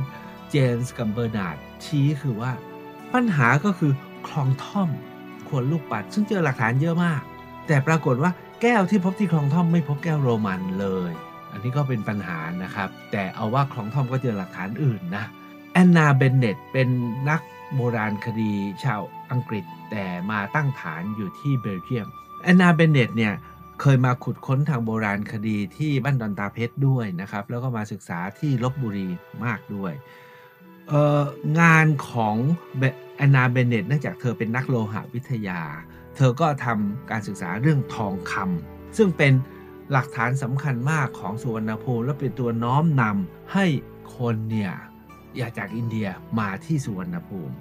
[0.50, 2.52] เจมส์กับเบอร์นาร์ดชี้คือว่า
[3.14, 3.94] ปัญหาก็คือ
[4.28, 4.90] คลองท่อม
[5.48, 7.22] ควนลูกปัด ซึ่งเจอหลักฐานเยอะมาก
[7.68, 8.32] แต่ปรากฏว่า
[8.62, 11.14] แก้วที่พบที่คลองท่อมไม่พบแก้วโรมันเลย
[11.52, 15.26] อันนี้ก็เป็นปัญหานะครับ แต่เอาว่าคลองท่อมก็เจอหลักฐานอื่นนะ
[15.74, 16.90] แอนนาเบนเนตเป็น
[17.30, 17.42] นัก
[17.76, 18.52] โบราณคดี
[18.84, 22.08] ชาวอังกฤษแต่มาตั้งฐานอยู่ที่เบลเยียม
[22.44, 23.34] แอนนาเบนเนตเนี่ย
[23.82, 29.08] เคยมาขุดค้นทางโบราณคดีที่บ้านดอนตาเพชรด้วยนะครับ แล้วก็มาศึกษาที่ลบบุรี
[29.46, 29.94] มากด้วย
[31.60, 32.36] งานของ
[33.18, 35.62] แอนนาเบนเนตเนื่องจากเธอเป็นนักโลหะวิทยา
[36.16, 39.34] เธอก็ทำการศึกษาเรื่องทองคำซึ่งเป็น
[39.92, 43.66] หลักฐานสำคัญมากของสุวรรณภูมิและเป็นตัวน้อมนำให้
[44.18, 44.74] คนเนี่ย
[45.38, 46.08] อยากจากอินเดีย
[46.40, 47.54] มาที่สุวรรณภูมิ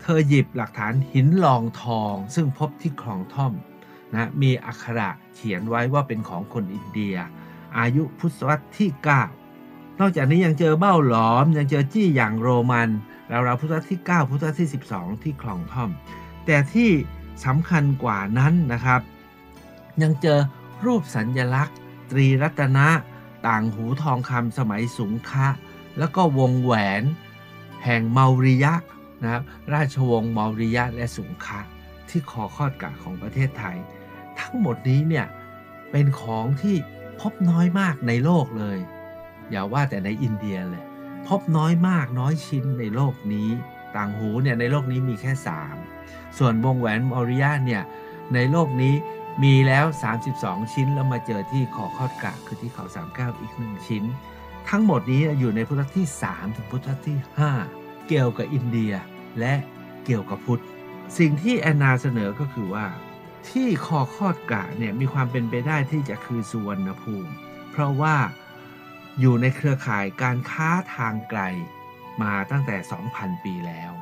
[0.00, 3.52] เธอหยิบหลักฐานหินลองทองซึ่งพบที่คลองท่อม
[4.14, 7.16] นะมีอักขระเขียนไว้ว่าเป็นของคนอินเดีย
[7.78, 8.90] อายุพุทธศตวรรษที่
[9.44, 12.88] 9 นอกจากนี้ยังเจอเบ้าหลอม ยังเจอจี้อย่างโรมัน
[13.30, 15.90] ราวๆพุทธศตวรรษที่ 9 พุทธศตวรรษที่ 12 ที่คลองท่อม
[16.46, 16.90] แต่ที่
[17.44, 19.00] สำคัญกว่านั้นนะครับ
[20.02, 20.38] ยังเจอ
[20.84, 21.76] รูปสัญญลักษณ์
[22.10, 22.88] ตรีรัตนะ
[23.46, 25.48] ต่างหูทองคำสมัยสุงคะ
[25.98, 27.02] แล้วก็วงแหวน
[27.84, 28.74] แห่งเมาริยะ
[29.22, 31.60] นะครับราชวงศ์เมาริยะและสุงคะ
[32.08, 33.76] ที่คอคอดกะของประเทศไทย
[34.40, 35.26] ทั้งหมดนี้เนี่ย
[35.90, 36.76] เป็นของที่
[37.20, 38.78] พบน้อยมากในโลกเลย
[39.50, 40.84] อย่าว่าแต่ในอินเดียเลย
[41.28, 43.48] พบน้อยมากน้อยชิ้นในโลกนี้
[43.96, 45.32] ต่างหูเนี่ยในโลกนี้มีแค่
[45.84, 47.82] 3 ส่วนวงแหวนมอริยะเนี่ย
[48.34, 48.94] ในโลกนี้
[49.42, 49.86] มีแล้ว
[50.28, 54.04] 32 ชิ้นแล้วมาเจอที่ขอคอดกะคือที่เขาสามแก้วอีกหนึ่งชิ้น
[54.68, 57.18] ทั้งหมดนี้อยู่ในพุทธที่ 3 ถึงพุทธที่
[57.62, 58.92] 5 เกี่ยวกับอินเดีย
[59.38, 59.54] และ
[60.04, 60.62] เกี่ยวกับพุทธ
[61.18, 62.86] สิ่งที่แอนนาเสนอก็คือว่า
[63.48, 67.32] ที่คอคอดกะเนี่ยมีความเป็นไปได้ที่จะคือสุวรรณภูมิ
[67.70, 68.16] เพราะว่า
[69.20, 71.40] อยู่ในเครือข่ายการค้าทางไกล
[72.22, 72.76] มาตั้งแต่
[73.10, 73.92] 2,000 ปีแล้ว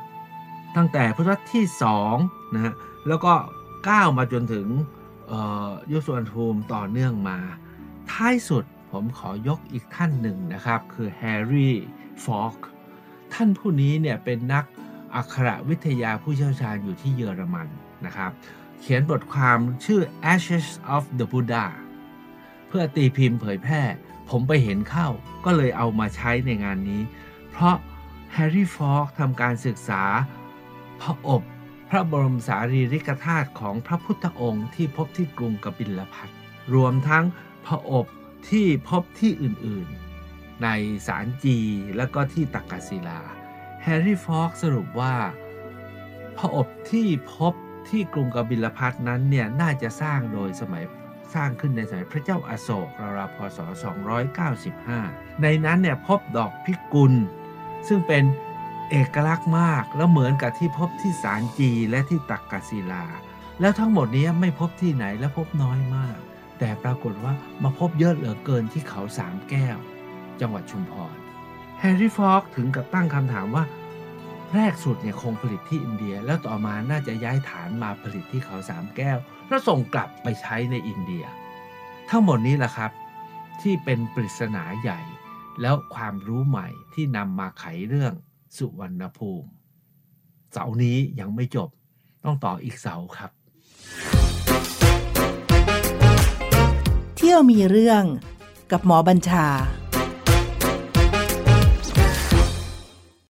[0.75, 1.65] ตั้งแต่พุทธที่
[2.09, 2.73] 2นะฮะ
[3.07, 3.33] แล้วก็
[3.89, 4.67] ก้าวมาจนถึง
[5.91, 7.37] ยุสุวรรณภูมิต่อเนื่องมา
[8.11, 11.75] ท้ายสุดผมขอยกอีกท่านหนึ่งนะครับ คือแฮร์รี่
[12.23, 12.55] ฟอก
[13.33, 14.65] ท่านผู้นี้เนี่ยเป็นนัก
[15.15, 17.67] อักขระวิทยาผู้เชี่ยวชาญอยู่ที่เยอรมัน
[18.05, 18.31] นะครับ
[18.79, 20.01] เขียนบทความชื่อ
[20.33, 21.65] Ashes of the Buddha
[22.67, 23.81] เพื่อตีพิมพ์เผยแพร่
[24.29, 25.07] ผมไปเห็นเข้า
[25.45, 27.01] ก็เลยเอามาใช้ในงานนี้
[27.51, 27.75] เพราะ
[28.33, 30.03] แฮร์รี่ฟอกทำการศึกษา
[31.01, 31.43] พระอบ
[31.89, 36.29] พระบรมสารีริกธาตุของพระพุทธองค์ที่พบที่กรุงกบิลพัท
[36.73, 37.25] รวมทั้ง
[37.65, 38.05] พระอบ
[38.49, 40.67] ที่พบที่อื่นๆ ใน
[41.07, 41.57] สารจี
[41.97, 43.21] และก็ที่ตักกศิลา
[43.83, 45.15] แฮร์รี่ฟอกสรุปว่า
[46.37, 47.53] พระอบที่พบ
[47.89, 50.83] ที่กรุงกบิลพัทนั้นเนี่ยน่าจะสร้างโดยสมัย
[51.33, 53.59] สร้างขึ้นในสมัยพระเจ้าอาโศกราวๆพศ
[54.29, 57.13] 295 ในนั้นเนี่ยพบดอกพิกุล
[57.87, 58.23] ซึ่งเป็น
[58.91, 63.05] เอกลักษณ์มากแล้วเหมือนกับที่พบที่สารจีและที่ตักกศิลา
[63.61, 66.17] แล้วทั้งหมดนี้ไม่พบที่ไหนและพบน้อยมาก
[66.59, 69.77] แต่ปรากฏว่ามาพบเยอะเหลือเกินที่เขาสามแก้ว
[70.39, 71.15] จังหวัดชุมพร
[71.79, 73.63] แฮร์รี่ฟอกถึงกับตั้งคำถามว่า
[74.55, 79.17] แรกสุดเนี่ยคงผลิตที่อินเดีย แล้วต่อมาน่าจะย้ายฐานมาผลิตที่เขาสามแก้ว
[79.47, 81.25] แล้วส่งกลับไปใช้ในอินเดีย
[82.09, 82.91] ทั้งหมดนี้แหละครับ
[83.61, 85.01] ที่เป็นปริศนาใหญ่
[85.61, 88.13] แล้วความรู้ใหม่ที่นำมาไขเรื่อง
[88.57, 89.49] สุวรรณภูมิ
[90.51, 91.69] เสาร์นี้ยังไม่จบ
[92.23, 93.31] ต้องต่ออีกเสาร์ครับ
[97.15, 98.03] เที่ยวมีเรื่อง
[98.71, 99.47] กับหมอบัญชา